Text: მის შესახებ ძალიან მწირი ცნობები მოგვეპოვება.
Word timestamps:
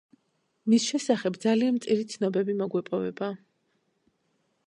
მის 0.73 0.85
შესახებ 0.91 1.37
ძალიან 1.43 1.75
მწირი 1.75 2.07
ცნობები 2.15 2.57
მოგვეპოვება. 2.63 3.31